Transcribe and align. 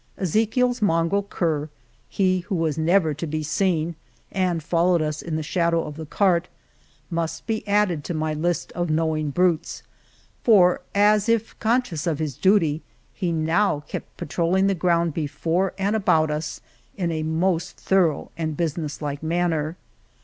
Ezechiel's 0.17 0.81
mongrel 0.81 1.21
cur, 1.21 1.69
he 2.09 2.39
who 2.39 2.55
was 2.55 2.75
never 2.75 3.13
to 3.13 3.27
be 3.27 3.43
seen 3.43 3.93
and 4.31 4.63
followed 4.63 4.99
us 4.99 5.21
in 5.21 5.35
the 5.35 5.43
shadow 5.43 5.83
of 5.83 5.95
the 5.95 6.07
cart, 6.07 6.47
must 7.11 7.45
be 7.45 7.61
added 7.67 8.03
to 8.03 8.15
my 8.15 8.33
list 8.33 8.71
of 8.71 8.89
knowing 8.89 9.29
brutes, 9.29 9.83
for, 10.43 10.81
as 10.95 11.29
if 11.29 11.53
con 11.59 11.83
scious 11.83 12.07
of 12.07 12.17
his 12.17 12.35
duty, 12.35 12.81
he 13.13 13.31
now 13.31 13.81
kept 13.81 14.17
patrolling 14.17 14.65
the 14.65 14.73
ground 14.73 15.13
before 15.13 15.71
and 15.77 15.95
about 15.95 16.31
us 16.31 16.61
in 16.97 17.11
a 17.11 17.21
most 17.21 17.77
thorough 17.79 18.31
and 18.35 18.57
business 18.57 19.03
like 19.03 19.21
manner. 19.21 19.77